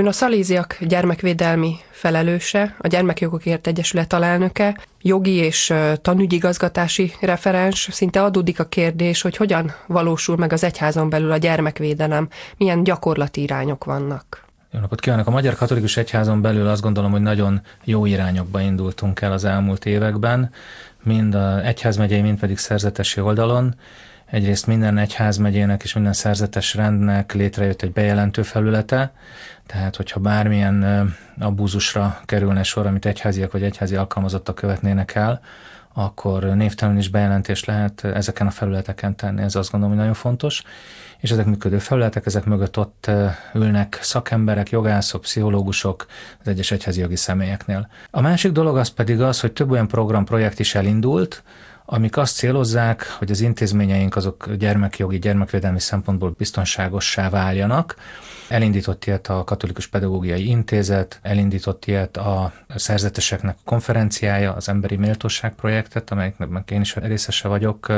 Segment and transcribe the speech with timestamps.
[0.00, 7.88] Ön a Szaléziak gyermekvédelmi felelőse, a Gyermekjogokért Egyesület alelnöke, jogi és tanügyigazgatási referens.
[7.90, 13.42] Szinte adódik a kérdés, hogy hogyan valósul meg az egyházon belül a gyermekvédelem, milyen gyakorlati
[13.42, 14.44] irányok vannak.
[14.70, 15.26] Jó napot kívánok!
[15.26, 19.86] A Magyar Katolikus Egyházon belül azt gondolom, hogy nagyon jó irányokba indultunk el az elmúlt
[19.86, 20.50] években,
[21.02, 23.74] mind a egyházmegyei, mind pedig szerzetesi oldalon.
[24.30, 29.12] Egyrészt minden egyházmegyének és minden szerzetes rendnek létrejött egy bejelentő felülete,
[29.66, 31.08] tehát hogyha bármilyen
[31.38, 35.40] abúzusra kerülne sor, amit egyháziak vagy egyházi alkalmazottak követnének el,
[35.94, 40.62] akkor névtelen is bejelentést lehet ezeken a felületeken tenni, ez azt gondolom, hogy nagyon fontos.
[41.18, 43.10] És ezek működő felületek, ezek mögött ott
[43.54, 46.06] ülnek szakemberek, jogászok, pszichológusok
[46.40, 47.88] az egyes egyházi jogi személyeknél.
[48.10, 51.42] A másik dolog az pedig az, hogy több olyan program, projekt is elindult,
[51.92, 57.96] amik azt célozzák, hogy az intézményeink azok gyermekjogi, gyermekvédelmi szempontból biztonságossá váljanak.
[58.48, 66.10] Elindított ilyet a Katolikus Pedagógiai Intézet, elindított ilyet a szerzeteseknek konferenciája, az Emberi Méltóság projektet,
[66.10, 67.88] amelyeknek én is részese vagyok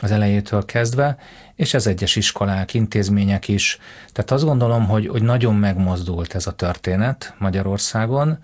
[0.00, 1.16] az elejétől kezdve,
[1.54, 3.78] és ez egyes iskolák, intézmények is.
[4.12, 8.38] Tehát azt gondolom, hogy, hogy nagyon megmozdult ez a történet Magyarországon.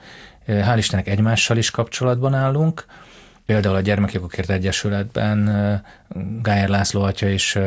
[0.46, 2.84] Hál' Istennek egymással is kapcsolatban állunk,
[3.48, 5.44] Például a Gyermekjogokért Egyesületben
[6.42, 7.58] Gájer László atya is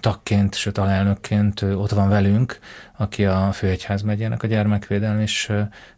[0.00, 2.58] tagként, sőt alelnökként ott van velünk,
[2.96, 5.50] aki a Főegyház megyének a gyermekvédelmi is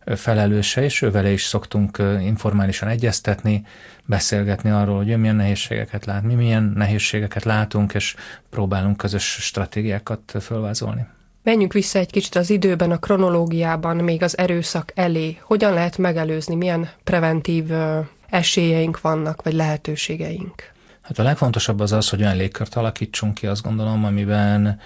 [0.05, 3.67] felelőse, és ővele is szoktunk informálisan egyeztetni,
[4.05, 8.15] beszélgetni arról, hogy ő milyen nehézségeket lát, mi milyen nehézségeket látunk, és
[8.51, 11.07] próbálunk közös stratégiákat fölvázolni.
[11.43, 15.39] Menjünk vissza egy kicsit az időben, a kronológiában, még az erőszak elé.
[15.43, 17.65] Hogyan lehet megelőzni, milyen preventív
[18.31, 20.73] esélyeink vannak, vagy lehetőségeink?
[21.01, 24.81] Hát a legfontosabb az az, hogy olyan légkört alakítsunk ki, azt gondolom, amiben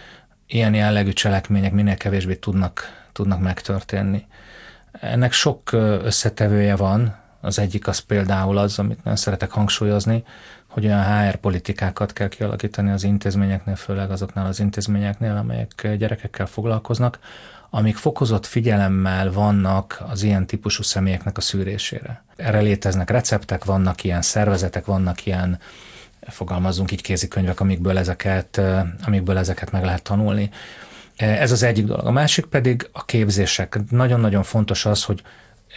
[0.46, 4.26] ilyen jellegű cselekmények minél kevésbé tudnak, tudnak megtörténni.
[5.00, 10.24] Ennek sok összetevője van, az egyik az például az, amit nagyon szeretek hangsúlyozni,
[10.68, 17.18] hogy olyan HR politikákat kell kialakítani az intézményeknél, főleg azoknál az intézményeknél, amelyek gyerekekkel foglalkoznak,
[17.76, 22.24] amik fokozott figyelemmel vannak az ilyen típusú személyeknek a szűrésére.
[22.36, 25.58] Erre léteznek receptek, vannak ilyen szervezetek, vannak ilyen
[26.20, 28.60] fogalmazunk így kézikönyvek, amikből ezeket,
[29.06, 30.50] amikből ezeket meg lehet tanulni.
[31.16, 32.06] Ez az egyik dolog.
[32.06, 33.78] A másik pedig a képzések.
[33.90, 35.22] Nagyon-nagyon fontos az, hogy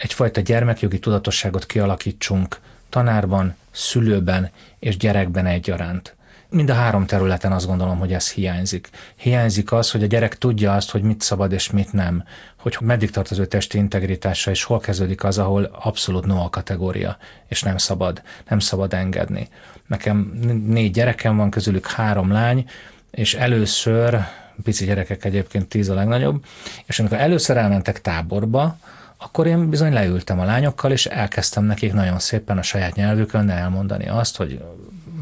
[0.00, 6.16] egyfajta gyermekjogi tudatosságot kialakítsunk tanárban, szülőben és gyerekben egyaránt.
[6.50, 8.88] Mind a három területen azt gondolom, hogy ez hiányzik.
[9.16, 12.24] Hiányzik az, hogy a gyerek tudja azt, hogy mit szabad és mit nem,
[12.56, 16.50] hogy meddig tart az ő testi integritása, és hol kezdődik az, ahol abszolút no a
[16.50, 17.16] kategória,
[17.46, 19.48] és nem szabad, nem szabad engedni.
[19.86, 22.64] Nekem négy gyerekem van, közülük három lány,
[23.10, 24.18] és először,
[24.62, 26.44] pici gyerekek egyébként tíz a legnagyobb,
[26.86, 28.78] és amikor először elmentek táborba,
[29.16, 34.08] akkor én bizony leültem a lányokkal, és elkezdtem nekik nagyon szépen a saját nyelvükön elmondani
[34.08, 34.60] azt, hogy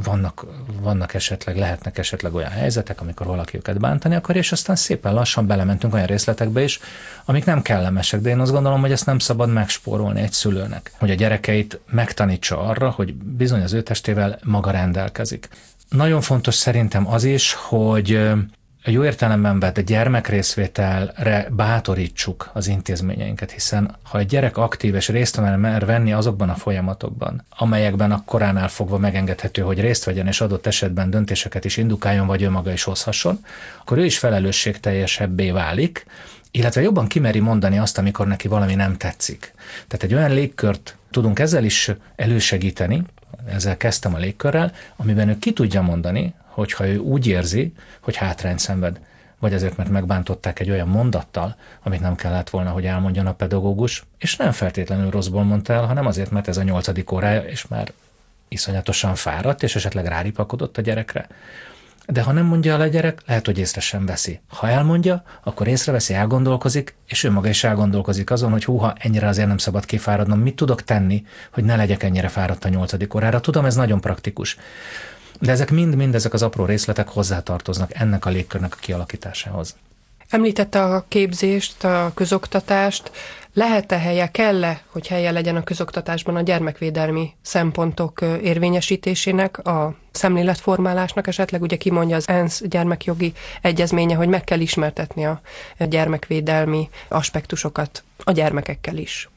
[0.05, 0.47] vannak,
[0.81, 5.47] vannak esetleg, lehetnek esetleg olyan helyzetek, amikor valaki őket bántani akar, és aztán szépen lassan
[5.47, 6.81] belementünk olyan részletekbe is,
[7.25, 11.11] amik nem kellemesek, de én azt gondolom, hogy ezt nem szabad megspórolni egy szülőnek, hogy
[11.11, 15.49] a gyerekeit megtanítsa arra, hogy bizony az ő testével maga rendelkezik.
[15.89, 18.21] Nagyon fontos szerintem az is, hogy
[18.91, 25.87] jó értelemben vett gyermekrészvételre bátorítsuk az intézményeinket, hiszen ha egy gyerek aktív és részt mer
[25.87, 31.11] venni azokban a folyamatokban, amelyekben a koránál fogva megengedhető, hogy részt vegyen és adott esetben
[31.11, 33.45] döntéseket is indukáljon, vagy ő maga is hozhasson,
[33.81, 36.07] akkor ő is felelősségteljesebbé válik,
[36.51, 39.55] illetve jobban kimeri mondani azt, amikor neki valami nem tetszik.
[39.87, 43.03] Tehát egy olyan légkört tudunk ezzel is elősegíteni,
[43.49, 48.59] ezzel kezdtem a légkörrel, amiben ő ki tudja mondani, hogyha ő úgy érzi, hogy hátrányt
[48.59, 49.01] szenved,
[49.39, 54.05] vagy azért, mert megbántották egy olyan mondattal, amit nem kellett volna, hogy elmondjon a pedagógus,
[54.19, 57.93] és nem feltétlenül rosszból mondta el, hanem azért, mert ez a nyolcadik órája, és már
[58.49, 61.27] iszonyatosan fáradt, és esetleg ráripakodott a gyerekre.
[62.07, 64.41] De ha nem mondja el a gyerek, lehet, hogy észre sem veszi.
[64.49, 69.49] Ha elmondja, akkor észreveszi, elgondolkozik, és ő maga is elgondolkozik azon, hogy húha, ennyire azért
[69.49, 73.41] nem szabad kifáradnom, mit tudok tenni, hogy ne legyek ennyire fáradt a nyolcadik órára.
[73.41, 74.57] Tudom, ez nagyon praktikus.
[75.41, 79.77] De ezek mind-mind ezek az apró részletek hozzátartoznak ennek a légkörnek a kialakításához.
[80.31, 83.11] Említette a képzést, a közoktatást.
[83.53, 91.63] Lehet-e helye, kell-e, hogy helye legyen a közoktatásban a gyermekvédelmi szempontok érvényesítésének, a szemléletformálásnak esetleg?
[91.63, 93.33] Ugye kimondja az ENSZ gyermekjogi
[93.63, 95.41] egyezménye, hogy meg kell ismertetni a
[95.79, 99.29] gyermekvédelmi aspektusokat a gyermekekkel is.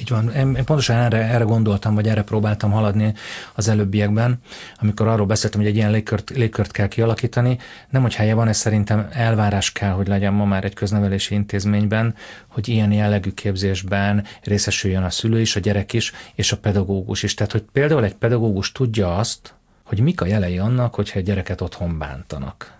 [0.00, 0.30] Így van.
[0.30, 3.14] Én, én pontosan erre, erre gondoltam, vagy erre próbáltam haladni
[3.54, 4.38] az előbbiekben,
[4.80, 7.58] amikor arról beszéltem, hogy egy ilyen légkört, légkört kell kialakítani.
[7.90, 12.14] Nem, hogy helye van, ez szerintem elvárás kell, hogy legyen ma már egy köznevelési intézményben,
[12.46, 17.34] hogy ilyen jellegű képzésben részesüljön a szülő is, a gyerek is, és a pedagógus is.
[17.34, 19.54] Tehát, hogy például egy pedagógus tudja azt,
[19.84, 22.77] hogy mik a jelei annak, hogyha egy gyereket otthon bántanak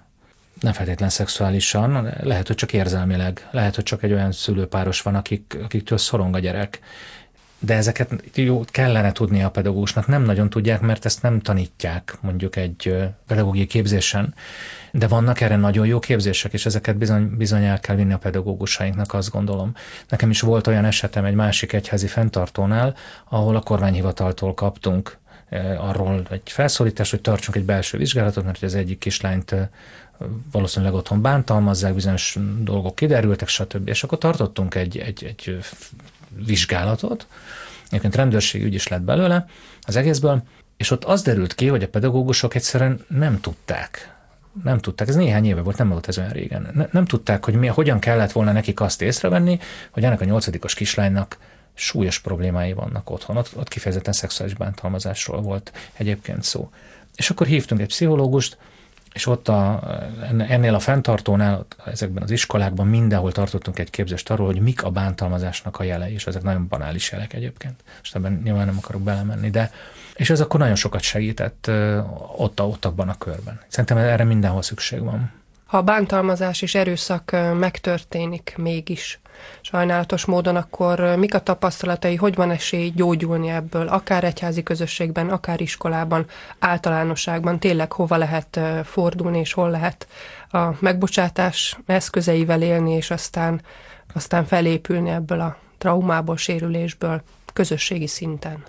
[0.61, 5.59] nem feltétlen szexuálisan, lehet, hogy csak érzelmileg, lehet, hogy csak egy olyan szülőpáros van, akik,
[5.63, 6.81] akiktől szorong a gyerek.
[7.61, 12.57] De ezeket jó, kellene tudni a pedagógusnak, nem nagyon tudják, mert ezt nem tanítják mondjuk
[12.57, 12.97] egy
[13.27, 14.35] pedagógiai képzésen,
[14.93, 19.15] de vannak erre nagyon jó képzések, és ezeket bizony, bizony el kell vinni a pedagógusainknak,
[19.15, 19.73] azt gondolom.
[20.09, 22.95] Nekem is volt olyan esetem egy másik egyházi fenntartónál,
[23.29, 25.19] ahol a kormányhivataltól kaptunk
[25.79, 29.55] arról egy felszólítást, hogy tartsunk egy belső vizsgálatot, mert az egyik kislányt
[30.53, 33.89] valószínűleg otthon bántalmazzák, bizonyos dolgok kiderültek, stb.
[33.89, 35.59] És akkor tartottunk egy, egy, egy
[36.47, 37.27] vizsgálatot,
[37.87, 39.47] egyébként rendőrségi ügy is lett belőle
[39.81, 40.43] az egészből,
[40.77, 44.15] és ott az derült ki, hogy a pedagógusok egyszerűen nem tudták,
[44.65, 47.55] nem tudták, ez néhány éve volt, nem volt ez olyan régen, ne, nem tudták, hogy
[47.55, 49.59] mi, hogyan kellett volna nekik azt észrevenni,
[49.91, 51.39] hogy ennek a nyolcadikos kislánynak
[51.79, 53.37] súlyos problémái vannak otthon.
[53.37, 56.71] Ott, ott kifejezetten szexuális bántalmazásról volt egyébként szó.
[57.17, 58.59] És akkor hívtunk egy pszichológust,
[59.13, 59.83] és ott a,
[60.49, 65.79] ennél a fenntartónál, ezekben az iskolákban mindenhol tartottunk egy képzést arról, hogy mik a bántalmazásnak
[65.79, 67.83] a jelei, és ezek nagyon banális jelek egyébként.
[68.03, 69.71] És ebben nyilván nem akarok belemenni, de
[70.15, 71.71] és ez akkor nagyon sokat segített
[72.37, 73.61] ott, ott abban a körben.
[73.69, 75.33] Szerintem erre mindenhol szükség van.
[75.69, 79.21] Ha bántalmazás és erőszak megtörténik mégis,
[79.61, 85.61] sajnálatos módon, akkor mik a tapasztalatai, hogy van esély gyógyulni ebből, akár egyházi közösségben, akár
[85.61, 86.27] iskolában,
[86.59, 90.07] általánosságban, tényleg hova lehet fordulni, és hol lehet
[90.51, 93.61] a megbocsátás eszközeivel élni, és aztán,
[94.15, 97.23] aztán felépülni ebből a traumából, sérülésből
[97.53, 98.65] közösségi szinten.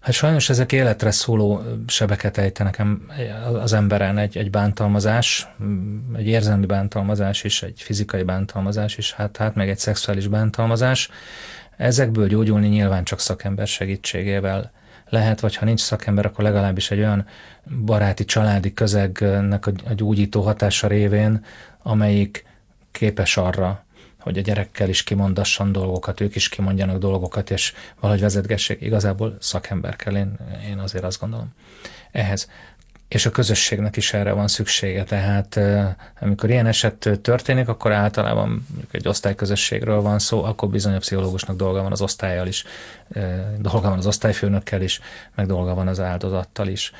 [0.00, 2.82] Hát sajnos ezek életre szóló sebeket ejtenek
[3.62, 5.48] az emberen, egy, egy bántalmazás,
[6.16, 11.10] egy érzelmi bántalmazás is, egy fizikai bántalmazás is, hát, hát meg egy szexuális bántalmazás.
[11.76, 14.72] Ezekből gyógyulni nyilván csak szakember segítségével
[15.08, 17.26] lehet, vagy ha nincs szakember, akkor legalábbis egy olyan
[17.84, 21.44] baráti, családi közegnek a gyógyító hatása révén,
[21.82, 22.44] amelyik
[22.92, 23.84] képes arra,
[24.20, 28.80] hogy a gyerekkel is kimondasson dolgokat, ők is kimondjanak dolgokat, és valahogy vezetgessék.
[28.80, 30.36] Igazából szakember kell, én,
[30.68, 31.54] én azért azt gondolom
[32.12, 32.48] ehhez.
[33.08, 35.60] És a közösségnek is erre van szüksége, tehát
[36.20, 41.82] amikor ilyen eset történik, akkor általában egy osztályközösségről van szó, akkor bizony a pszichológusnak dolga
[41.82, 42.64] van az osztályjal is,
[43.58, 45.00] dolga van az osztályfőnökkel is,
[45.34, 46.92] meg dolga van az áldozattal is.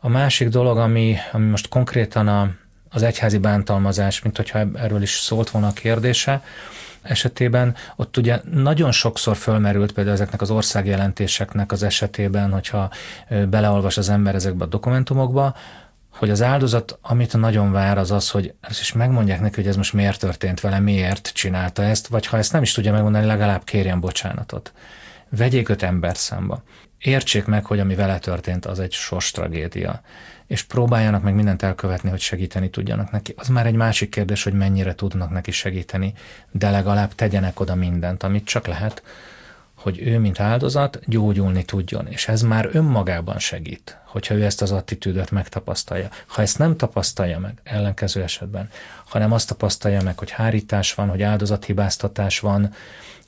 [0.00, 2.50] A másik dolog, ami, ami most konkrétan a,
[2.90, 6.42] az egyházi bántalmazás, mint hogyha erről is szólt volna a kérdése,
[7.02, 12.90] esetében ott ugye nagyon sokszor fölmerült például ezeknek az országjelentéseknek az esetében, hogyha
[13.48, 15.56] beleolvas az ember ezekbe a dokumentumokba,
[16.10, 19.76] hogy az áldozat, amit nagyon vár, az az, hogy ezt is megmondják neki, hogy ez
[19.76, 23.64] most miért történt vele, miért csinálta ezt, vagy ha ezt nem is tudja megmondani, legalább
[23.64, 24.72] kérjen bocsánatot.
[25.28, 26.62] Vegyék öt ember számba.
[26.98, 30.00] Értsék meg, hogy ami vele történt, az egy sors tragédia
[30.50, 33.34] és próbáljanak meg mindent elkövetni, hogy segíteni tudjanak neki.
[33.36, 36.12] Az már egy másik kérdés, hogy mennyire tudnak neki segíteni,
[36.50, 39.02] de legalább tegyenek oda mindent, amit csak lehet,
[39.74, 42.06] hogy ő, mint áldozat, gyógyulni tudjon.
[42.06, 46.08] És ez már önmagában segít, hogyha ő ezt az attitűdöt megtapasztalja.
[46.26, 48.70] Ha ezt nem tapasztalja meg, ellenkező esetben,
[49.04, 52.74] hanem azt tapasztalja meg, hogy hárítás van, hogy áldozathibáztatás van,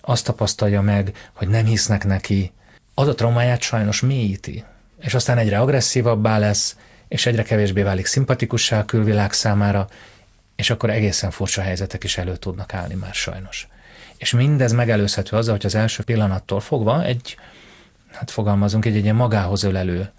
[0.00, 2.52] azt tapasztalja meg, hogy nem hisznek neki,
[2.94, 4.64] az a traumáját sajnos mélyíti.
[5.00, 6.76] És aztán egyre agresszívabbá lesz,
[7.12, 9.88] és egyre kevésbé válik szimpatikussá a külvilág számára,
[10.56, 13.68] és akkor egészen furcsa helyzetek is elő tudnak állni már sajnos.
[14.16, 17.36] És mindez megelőzhető azzal, hogy az első pillanattól fogva egy,
[18.12, 20.10] hát fogalmazunk, egy, egy ilyen magához ölelő,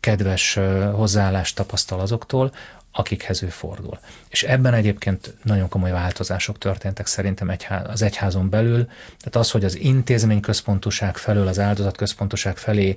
[0.00, 0.58] kedves
[0.92, 2.52] hozzáállást tapasztal azoktól,
[2.92, 3.98] akikhez ő fordul.
[4.28, 8.84] És ebben egyébként nagyon komoly változások történtek szerintem egyház, az egyházon belül.
[9.18, 12.96] Tehát az, hogy az intézmény központuság felől az áldozat központuság felé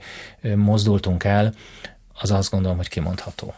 [0.56, 1.54] mozdultunk el,
[2.22, 3.54] az azt gondolom, hogy kimondható.